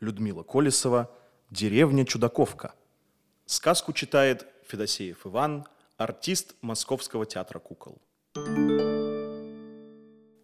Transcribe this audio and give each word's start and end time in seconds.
Людмила 0.00 0.42
Колесова 0.42 1.10
«Деревня 1.50 2.04
Чудаковка». 2.04 2.74
Сказку 3.46 3.92
читает 3.92 4.46
Федосеев 4.66 5.26
Иван, 5.26 5.66
артист 5.96 6.54
Московского 6.60 7.24
театра 7.24 7.58
кукол. 7.58 7.98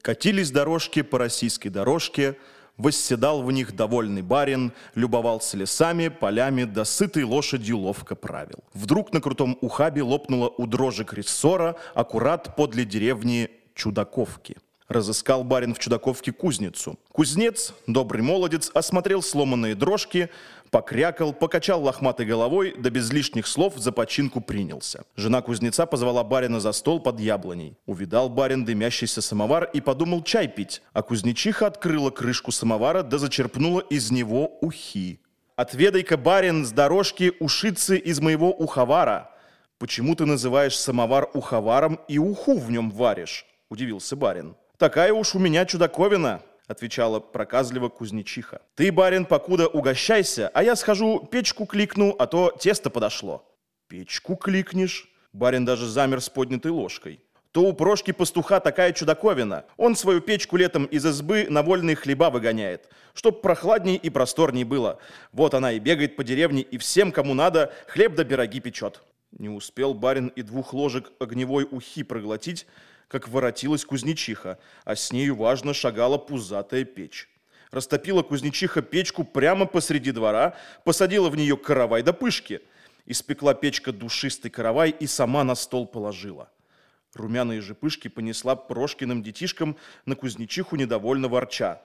Катились 0.00 0.50
дорожки 0.50 1.02
по 1.02 1.18
российской 1.18 1.68
дорожке, 1.68 2.38
Восседал 2.76 3.42
в 3.42 3.52
них 3.52 3.76
довольный 3.76 4.22
барин, 4.22 4.72
любовался 4.96 5.56
лесами, 5.56 6.08
полями, 6.08 6.64
да 6.64 6.84
сытой 6.84 7.22
лошадью 7.22 7.78
ловко 7.78 8.16
правил. 8.16 8.64
Вдруг 8.72 9.12
на 9.12 9.20
крутом 9.20 9.56
ухабе 9.60 10.02
лопнула 10.02 10.48
у 10.48 10.66
дрожек 10.66 11.12
рессора 11.12 11.76
аккурат 11.94 12.56
подле 12.56 12.84
деревни 12.84 13.48
Чудаковки. 13.74 14.56
Разыскал 14.88 15.44
барин 15.44 15.74
в 15.74 15.78
Чудаковке 15.78 16.30
кузницу. 16.30 16.98
Кузнец, 17.10 17.72
добрый 17.86 18.22
молодец, 18.22 18.70
осмотрел 18.74 19.22
сломанные 19.22 19.74
дрожки, 19.74 20.28
покрякал, 20.70 21.32
покачал 21.32 21.82
лохматой 21.82 22.26
головой, 22.26 22.74
да 22.76 22.90
без 22.90 23.10
лишних 23.10 23.46
слов 23.46 23.74
за 23.76 23.92
починку 23.92 24.42
принялся. 24.42 25.04
Жена 25.16 25.40
кузнеца 25.40 25.86
позвала 25.86 26.22
барина 26.22 26.60
за 26.60 26.72
стол 26.72 27.00
под 27.00 27.18
яблоней. 27.18 27.78
Увидал 27.86 28.28
барин 28.28 28.66
дымящийся 28.66 29.22
самовар 29.22 29.70
и 29.72 29.80
подумал 29.80 30.22
чай 30.22 30.48
пить, 30.48 30.82
а 30.92 31.02
кузнечиха 31.02 31.66
открыла 31.66 32.10
крышку 32.10 32.52
самовара 32.52 33.02
да 33.02 33.16
зачерпнула 33.16 33.80
из 33.80 34.10
него 34.10 34.58
ухи. 34.60 35.20
«Отведай-ка, 35.56 36.18
барин, 36.18 36.66
с 36.66 36.72
дорожки 36.72 37.32
ушицы 37.40 37.96
из 37.96 38.20
моего 38.20 38.50
уховара. 38.50 39.30
Почему 39.78 40.14
ты 40.14 40.26
называешь 40.26 40.76
самовар 40.76 41.30
уховаром 41.32 42.00
и 42.06 42.18
уху 42.18 42.58
в 42.58 42.70
нем 42.70 42.90
варишь?»– 42.90 43.46
удивился 43.70 44.16
барин. 44.16 44.56
«Такая 44.78 45.12
уж 45.12 45.34
у 45.36 45.38
меня 45.38 45.64
чудаковина»,— 45.66 46.42
отвечала 46.66 47.20
проказливо 47.20 47.88
кузнечиха. 47.88 48.60
«Ты, 48.74 48.90
барин, 48.90 49.24
покуда 49.24 49.68
угощайся, 49.68 50.50
а 50.52 50.64
я 50.64 50.74
схожу, 50.74 51.20
печку 51.30 51.64
кликну, 51.64 52.16
а 52.18 52.26
то 52.26 52.52
тесто 52.58 52.90
подошло». 52.90 53.44
«Печку 53.86 54.34
кликнешь?» 54.34 55.08
Барин 55.32 55.64
даже 55.64 55.86
замер 55.86 56.20
с 56.20 56.28
поднятой 56.28 56.72
ложкой. 56.72 57.20
«То 57.52 57.62
у 57.62 57.72
Прошки 57.72 58.10
пастуха 58.10 58.58
такая 58.58 58.92
чудаковина. 58.92 59.64
Он 59.76 59.94
свою 59.94 60.20
печку 60.20 60.56
летом 60.56 60.86
из 60.86 61.06
избы 61.06 61.46
на 61.48 61.62
вольные 61.62 61.94
хлеба 61.94 62.30
выгоняет, 62.30 62.88
чтоб 63.14 63.42
прохладней 63.42 63.94
и 63.94 64.10
просторней 64.10 64.64
было. 64.64 64.98
Вот 65.32 65.54
она 65.54 65.70
и 65.70 65.78
бегает 65.78 66.16
по 66.16 66.24
деревне, 66.24 66.62
и 66.62 66.78
всем, 66.78 67.12
кому 67.12 67.34
надо, 67.34 67.72
хлеб 67.86 68.16
да 68.16 68.24
пироги 68.24 68.58
печет». 68.58 69.02
Не 69.38 69.48
успел 69.48 69.94
барин 69.94 70.28
и 70.28 70.42
двух 70.42 70.72
ложек 70.72 71.12
огневой 71.20 71.66
ухи 71.70 72.02
проглотить, 72.02 72.66
как 73.08 73.28
воротилась 73.28 73.84
кузнечиха, 73.84 74.58
а 74.84 74.96
с 74.96 75.12
нею 75.12 75.36
важно 75.36 75.74
шагала 75.74 76.18
пузатая 76.18 76.84
печь. 76.84 77.28
Растопила 77.70 78.22
кузнечиха 78.22 78.82
печку 78.82 79.24
прямо 79.24 79.66
посреди 79.66 80.12
двора, 80.12 80.56
посадила 80.84 81.28
в 81.28 81.36
нее 81.36 81.56
каравай 81.56 82.02
до 82.02 82.12
пышки. 82.12 82.60
Испекла 83.06 83.52
печка 83.54 83.92
душистый 83.92 84.50
каравай 84.50 84.90
и 84.90 85.06
сама 85.06 85.44
на 85.44 85.54
стол 85.54 85.86
положила. 85.86 86.50
Румяные 87.14 87.60
же 87.60 87.74
пышки 87.74 88.08
понесла 88.08 88.56
Прошкиным 88.56 89.22
детишкам 89.22 89.76
на 90.06 90.16
кузнечиху 90.16 90.76
недовольно 90.76 91.28
ворча. 91.28 91.82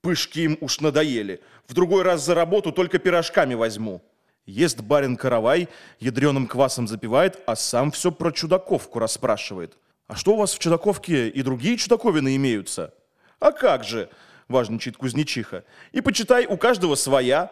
Пышки 0.00 0.40
им 0.40 0.58
уж 0.60 0.80
надоели. 0.80 1.40
В 1.66 1.74
другой 1.74 2.02
раз 2.02 2.24
за 2.24 2.34
работу 2.34 2.72
только 2.72 2.98
пирожками 2.98 3.54
возьму. 3.54 4.02
Ест 4.44 4.80
барин 4.80 5.16
каравай, 5.16 5.68
ядреным 5.98 6.46
квасом 6.46 6.86
запивает, 6.86 7.40
а 7.46 7.56
сам 7.56 7.90
все 7.90 8.12
про 8.12 8.30
чудаковку 8.30 9.00
расспрашивает– 9.00 9.76
а 10.06 10.14
что 10.14 10.34
у 10.34 10.36
вас 10.36 10.54
в 10.54 10.58
Чудаковке 10.58 11.28
и 11.28 11.42
другие 11.42 11.76
чудаковины 11.76 12.36
имеются? 12.36 12.94
А 13.40 13.52
как 13.52 13.84
же, 13.84 14.08
важничает 14.48 14.96
кузнечиха. 14.96 15.64
И 15.92 16.00
почитай, 16.00 16.46
у 16.46 16.56
каждого 16.56 16.94
своя. 16.94 17.50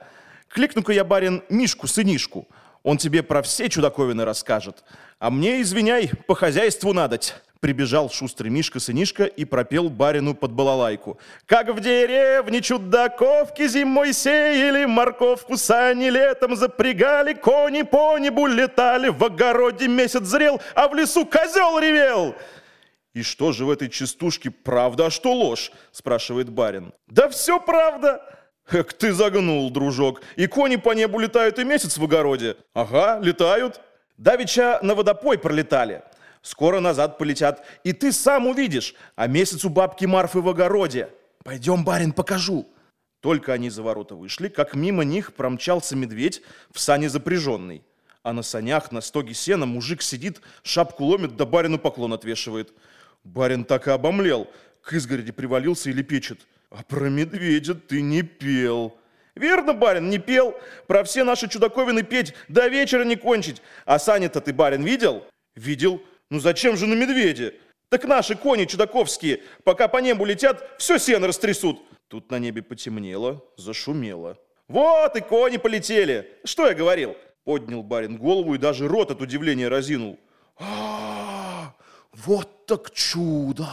Кликну-ка 0.49 0.93
я, 0.93 1.05
барин, 1.05 1.43
Мишку-сынишку. 1.49 2.47
Он 2.83 2.99
тебе 2.99 3.23
про 3.23 3.43
все 3.43 3.69
чудаковины 3.69 4.25
расскажет. 4.25 4.85
А 5.19 5.31
мне, 5.31 5.63
извиняй, 5.63 6.11
по 6.27 6.35
хозяйству 6.35 6.93
надоть. 6.93 7.35
Прибежал 7.65 8.11
шустрый 8.11 8.51
Мишка-сынишка 8.51 9.25
и 9.25 9.47
пропел 9.47 9.89
барину 9.89 10.35
под 10.35 10.53
балалайку. 10.53 11.19
Как 11.47 11.71
в 11.71 11.81
деревне 11.81 12.61
чудаковки 12.61 13.67
зимой 13.67 14.13
сеяли, 14.13 14.85
морковку 14.85 15.57
сани 15.57 16.11
летом 16.11 16.57
запрягали, 16.57 17.33
кони 17.33 17.81
по 17.81 18.19
небу 18.19 18.47
летали, 18.47 19.09
в 19.09 19.25
огороде 19.25 19.89
месяц 19.89 20.25
зрел, 20.25 20.61
а 20.75 20.89
в 20.89 20.95
лесу 20.95 21.25
козел 21.25 21.79
ревел. 21.79 22.35
«И 23.15 23.23
что 23.23 23.53
же 23.53 23.65
в 23.65 23.71
этой 23.71 23.89
частушке 23.89 24.51
правда, 24.51 25.07
а 25.07 25.11
что 25.11 25.33
ложь?»– 25.33 25.73
спрашивает 25.91 26.51
барин. 26.51 26.93
«Да 27.07 27.31
все 27.31 27.59
правда!» 27.59 28.21
«Эк, 28.71 28.93
ты 28.93 29.11
загнул, 29.15 29.71
дружок. 29.71 30.21
И 30.37 30.47
кони 30.49 30.77
по 30.77 30.93
небу 30.93 31.19
летают 31.19 31.59
и 31.59 31.65
месяц 31.65 31.97
в 31.97 32.05
огороде?» 32.05 32.59
«Ага, 32.75 33.21
летают». 33.23 33.81
«Давеча 34.19 34.81
на 34.83 34.95
водопой 34.95 35.39
пролетали 35.39 36.03
скоро 36.45 36.79
назад 36.79 37.19
полетят, 37.19 37.67
и 37.83 37.93
ты 37.93 38.13
сам 38.13 38.47
увидишь, 38.47 38.95
а 39.17 39.27
месяц 39.27 39.65
у 39.65 39.71
бабки 39.71 40.05
Марфы 40.05 40.41
в 40.41 40.49
огороде. 40.49 41.09
Пойдем, 41.43 41.85
барин, 41.85 42.13
покажу». 42.13 42.69
Только 43.21 43.55
они 43.55 43.71
за 43.71 43.83
ворота 43.83 44.15
вышли, 44.15 44.49
как 44.49 44.75
мимо 44.75 45.03
них 45.03 45.33
промчался 45.33 45.97
медведь 45.97 46.43
в 46.71 46.79
сане 46.79 47.09
запряженный. 47.09 47.83
А 48.23 48.35
на 48.35 48.43
санях 48.43 48.93
на 48.93 49.01
стоге 49.01 49.33
сена 49.33 49.65
мужик 49.65 50.03
сидит, 50.03 50.43
шапку 50.63 51.05
ломит, 51.05 51.35
да 51.35 51.47
барину 51.47 51.79
поклон 51.79 52.13
отвешивает. 52.13 52.75
Барин 53.25 53.65
так 53.65 53.89
и 53.89 53.93
обомлел, 53.93 54.47
к 54.83 54.93
изгороди 54.93 55.33
привалился 55.33 55.89
и 55.89 55.95
лепечет. 55.95 56.41
«А 56.69 56.83
про 56.83 57.09
медведя 57.09 57.75
ты 57.75 58.03
не 58.03 58.23
пел». 58.23 58.99
«Верно, 59.35 59.73
барин, 59.73 60.11
не 60.11 60.19
пел. 60.19 60.55
Про 60.87 61.03
все 61.03 61.25
наши 61.25 61.49
чудаковины 61.49 62.03
петь 62.03 62.35
до 62.49 62.69
вечера 62.69 63.05
не 63.05 63.17
кончить. 63.17 63.63
А 63.87 63.99
сани-то 63.99 64.43
ты, 64.43 64.53
барин, 64.53 64.83
видел?» 64.83 65.25
«Видел. 65.55 66.03
Ну 66.31 66.41
зачем 66.41 66.77
же 66.77 66.87
на 66.87 66.95
медведе? 66.95 67.55
Так 67.89 68.05
наши 68.05 68.35
кони 68.35 68.65
чудаковские, 68.65 69.43
пока 69.63 69.89
по 69.89 69.99
небу 69.99 70.25
летят, 70.25 70.69
все 70.79 70.99
сено 70.99 71.27
растрясут. 71.27 71.81
Тут 72.09 72.31
на 72.31 72.39
небе 72.39 72.63
потемнело, 72.63 73.45
зашумело. 73.57 74.39
Вот 74.69 75.17
и 75.17 75.21
кони 75.21 75.59
полетели. 75.59 76.31
Что 76.45 76.67
я 76.67 76.75
говорил? 76.75 77.17
Поднял 77.45 77.83
барин 77.83 78.17
голову 78.17 78.55
и 78.55 78.59
даже 78.59 78.89
рот 78.89 79.11
от 79.11 79.21
удивления 79.21 79.69
разинул. 79.69 80.19
А, 80.59 81.75
вот 82.13 82.67
так 82.67 82.91
чудо! 82.93 83.69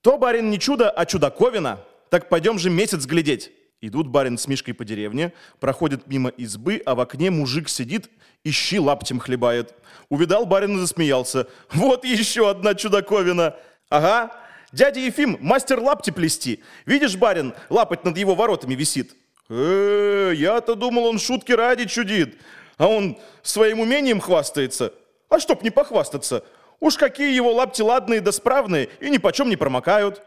То, 0.00 0.18
барин, 0.18 0.50
не 0.50 0.58
чудо, 0.58 0.90
а 0.90 1.06
чудаковина. 1.06 1.84
Так 2.10 2.28
пойдем 2.28 2.58
же 2.58 2.70
месяц 2.70 3.06
глядеть. 3.06 3.52
Идут 3.84 4.06
барин 4.06 4.38
с 4.38 4.46
Мишкой 4.46 4.74
по 4.74 4.84
деревне, 4.84 5.32
проходят 5.58 6.06
мимо 6.06 6.30
избы, 6.30 6.80
а 6.86 6.94
в 6.94 7.00
окне 7.00 7.32
мужик 7.32 7.68
сидит, 7.68 8.08
ищи 8.44 8.78
лаптем 8.78 9.18
хлебает. 9.18 9.74
Увидал 10.08 10.46
барин 10.46 10.76
и 10.76 10.80
засмеялся. 10.80 11.48
Вот 11.72 12.04
еще 12.04 12.48
одна 12.48 12.76
чудаковина. 12.76 13.56
Ага, 13.88 14.30
дядя 14.70 15.00
Ефим, 15.00 15.36
мастер 15.40 15.80
лапти 15.80 16.10
плести. 16.10 16.62
Видишь, 16.86 17.16
барин, 17.16 17.54
лапоть 17.70 18.04
над 18.04 18.16
его 18.16 18.36
воротами 18.36 18.76
висит. 18.76 19.16
Э, 19.48 20.32
я-то 20.32 20.76
думал, 20.76 21.06
он 21.06 21.18
шутки 21.18 21.50
ради 21.50 21.86
чудит. 21.86 22.38
А 22.78 22.86
он 22.86 23.18
своим 23.42 23.80
умением 23.80 24.20
хвастается. 24.20 24.94
А 25.28 25.40
чтоб 25.40 25.60
не 25.60 25.70
похвастаться, 25.70 26.44
уж 26.78 26.96
какие 26.96 27.34
его 27.34 27.52
лапти 27.52 27.82
ладные 27.82 28.20
да 28.20 28.30
справные 28.30 28.90
и 29.00 29.10
ни 29.10 29.18
почем 29.18 29.48
не 29.48 29.56
промокают. 29.56 30.22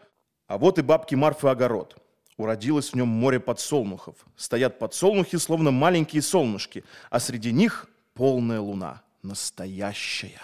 А 0.47 0.57
вот 0.57 0.77
и 0.77 0.81
бабки 0.81 1.15
Марфы 1.15 1.47
огород. 1.47 1.95
Уродилось 2.37 2.91
в 2.91 2.95
нем 2.95 3.07
море 3.07 3.39
подсолнухов. 3.39 4.17
Стоят 4.35 4.77
подсолнухи, 4.77 5.37
словно 5.37 5.71
маленькие 5.71 6.21
солнышки, 6.21 6.83
а 7.09 7.19
среди 7.19 7.51
них 7.51 7.87
полная 8.13 8.59
луна, 8.59 9.01
настоящая. 9.23 10.41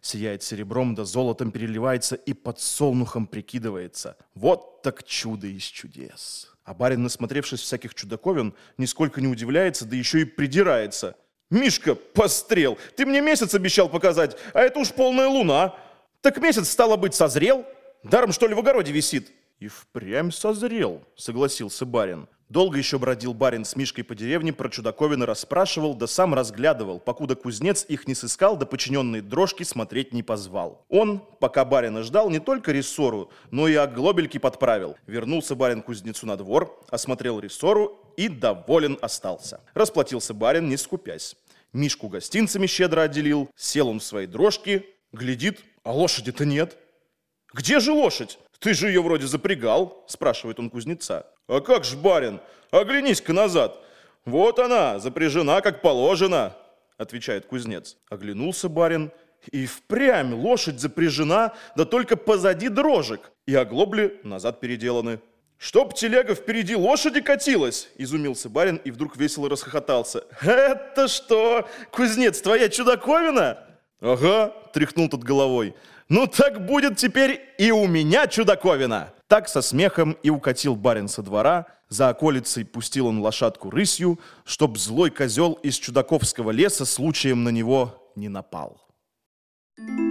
Сияет 0.00 0.44
серебром 0.44 0.94
да 0.94 1.04
золотом 1.04 1.50
переливается 1.50 2.14
и 2.14 2.32
подсолнухом 2.32 3.26
прикидывается. 3.26 4.16
Вот 4.36 4.82
так 4.82 5.02
чудо 5.02 5.48
из 5.48 5.64
чудес. 5.64 6.52
А 6.62 6.74
барин, 6.74 7.02
насмотревшись 7.02 7.60
всяких 7.60 7.94
чудаковин, 7.94 8.54
нисколько 8.78 9.20
не 9.20 9.26
удивляется, 9.26 9.84
да 9.84 9.96
еще 9.96 10.20
и 10.20 10.24
придирается. 10.24 11.16
«Мишка, 11.48 11.94
пострел, 11.94 12.76
ты 12.96 13.06
мне 13.06 13.20
месяц 13.20 13.54
обещал 13.54 13.88
показать, 13.88 14.36
а 14.52 14.62
это 14.62 14.80
уж 14.80 14.92
полная 14.92 15.28
луна. 15.28 15.76
Так 16.20 16.38
месяц, 16.38 16.68
стало 16.68 16.96
быть, 16.96 17.14
созрел? 17.14 17.64
Даром, 18.02 18.32
что 18.32 18.48
ли, 18.48 18.54
в 18.54 18.58
огороде 18.58 18.90
висит?» 18.90 19.32
«И 19.58 19.68
впрямь 19.68 20.30
созрел»,— 20.30 21.02
согласился 21.16 21.86
барин. 21.86 22.28
Долго 22.48 22.78
еще 22.78 22.98
бродил 22.98 23.34
барин 23.34 23.64
с 23.64 23.74
Мишкой 23.74 24.04
по 24.04 24.14
деревне, 24.14 24.52
про 24.52 24.68
чудаковины 24.68 25.26
расспрашивал, 25.26 25.94
да 25.94 26.06
сам 26.06 26.32
разглядывал, 26.32 27.00
покуда 27.00 27.34
кузнец 27.34 27.84
их 27.88 28.06
не 28.06 28.14
сыскал, 28.14 28.56
да 28.56 28.66
подчиненные 28.66 29.20
дрожки 29.20 29.64
смотреть 29.64 30.12
не 30.12 30.22
позвал. 30.22 30.84
Он, 30.88 31.20
пока 31.40 31.64
барина 31.64 32.04
ждал, 32.04 32.30
не 32.30 32.38
только 32.38 32.70
рессору, 32.70 33.32
но 33.50 33.66
и 33.66 33.74
оглобельки 33.74 34.38
подправил. 34.38 34.96
Вернулся 35.06 35.56
барин 35.56 35.82
кузнецу 35.82 36.26
на 36.26 36.36
двор, 36.36 36.78
осмотрел 36.88 37.40
рессору 37.40 37.98
и 38.16 38.28
доволен 38.28 38.96
остался. 39.00 39.60
Расплатился 39.74 40.32
барин, 40.32 40.68
не 40.68 40.76
скупясь. 40.76 41.34
Мишку 41.72 42.08
гостинцами 42.08 42.68
щедро 42.68 43.02
отделил, 43.02 43.50
сел 43.56 43.88
он 43.88 43.98
в 43.98 44.04
свои 44.04 44.26
дрожки, 44.26 44.86
глядит, 45.12 45.64
а 45.82 45.92
лошади-то 45.92 46.44
нет. 46.44 46.76
«Где 47.52 47.80
же 47.80 47.92
лошадь?»– 47.92 48.38
Ты 48.58 48.74
же 48.74 48.88
ее 48.88 49.02
вроде 49.02 49.26
запрягал, 49.26 50.04
спрашивает 50.06 50.58
он 50.58 50.70
кузнеца. 50.70 51.26
А 51.48 51.60
как 51.60 51.84
ж, 51.84 51.94
барин, 51.96 52.40
оглянись-ка 52.70 53.32
назад. 53.32 53.78
Вот 54.24 54.58
она, 54.58 54.98
запряжена 54.98 55.60
как 55.60 55.82
положено, 55.82 56.56
отвечает 56.98 57.46
кузнец. 57.46 57.96
Оглянулся 58.08 58.68
барин, 58.68 59.12
и 59.52 59.66
впрямь 59.66 60.34
лошадь 60.34 60.80
запряжена, 60.80 61.54
да 61.76 61.84
только 61.84 62.16
позади 62.16 62.68
дрожек, 62.68 63.30
и 63.46 63.54
оглобли 63.54 64.20
назад 64.24 64.60
переделаны. 64.60 65.20
«Чтоб 65.58 65.94
телега 65.94 66.34
впереди 66.34 66.76
лошади 66.76 67.22
катилась!»– 67.22 67.88
изумился 67.96 68.50
барин 68.50 68.76
и 68.76 68.90
вдруг 68.90 69.16
весело 69.16 69.48
расхохотался. 69.48 70.24
«Это 70.42 71.08
что, 71.08 71.66
кузнец, 71.92 72.42
твоя 72.42 72.68
чудаковина?» 72.68 73.65
«Ага»,– 74.00 74.52
тряхнул 74.72 75.08
тот 75.08 75.22
головой. 75.22 75.74
«Ну 76.08 76.26
так 76.26 76.64
будет 76.66 76.96
теперь 76.96 77.40
и 77.58 77.70
у 77.70 77.86
меня 77.86 78.26
чудаковина!» 78.26 79.12
Так 79.26 79.48
со 79.48 79.60
смехом 79.60 80.12
и 80.22 80.30
укатил 80.30 80.76
барин 80.76 81.08
со 81.08 81.22
двора, 81.22 81.66
за 81.88 82.08
околицей 82.08 82.64
пустил 82.64 83.08
он 83.08 83.20
лошадку 83.20 83.70
рысью, 83.70 84.20
чтоб 84.44 84.78
злой 84.78 85.10
козел 85.10 85.54
из 85.54 85.76
чудаковского 85.76 86.52
леса 86.52 86.84
случаем 86.84 87.42
на 87.42 87.48
него 87.48 88.12
не 88.14 88.28
напал. 88.28 88.82
thank 89.78 90.00
you 90.00 90.05